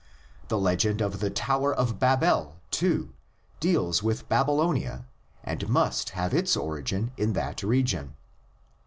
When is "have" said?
6.17-6.33